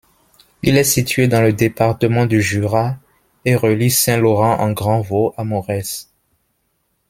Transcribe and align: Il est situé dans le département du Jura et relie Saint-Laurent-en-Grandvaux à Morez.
Il 0.63 0.77
est 0.77 0.83
situé 0.83 1.27
dans 1.27 1.41
le 1.43 1.53
département 1.53 2.25
du 2.25 2.41
Jura 2.41 2.95
et 3.45 3.53
relie 3.55 3.91
Saint-Laurent-en-Grandvaux 3.91 5.35
à 5.37 5.43
Morez. 5.43 5.83